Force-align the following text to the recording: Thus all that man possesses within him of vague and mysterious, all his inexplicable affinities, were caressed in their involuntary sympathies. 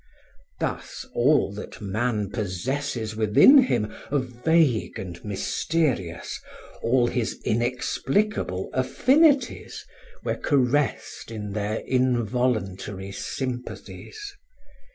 Thus 0.59 1.05
all 1.13 1.51
that 1.53 1.79
man 1.79 2.31
possesses 2.31 3.15
within 3.15 3.59
him 3.59 3.93
of 4.09 4.29
vague 4.29 4.97
and 4.97 5.23
mysterious, 5.23 6.41
all 6.81 7.05
his 7.05 7.39
inexplicable 7.45 8.71
affinities, 8.73 9.85
were 10.23 10.37
caressed 10.37 11.29
in 11.29 11.51
their 11.51 11.81
involuntary 11.81 13.11
sympathies. 13.11 14.33